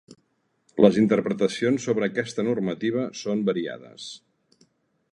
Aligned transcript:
Les 0.85 0.97
interpretacions 1.01 1.87
sobre 1.89 2.09
aquesta 2.11 2.47
normativa 2.49 3.07
són 3.23 3.45
variades. 3.51 4.09